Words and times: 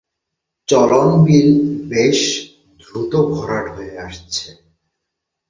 চলন 0.69 1.09
বিল 1.25 1.49
বেশ 1.89 2.19
দ্রুত 2.79 3.13
ভরাট 3.31 3.65
হয়ে 3.75 3.93
আসছে। 3.99 4.47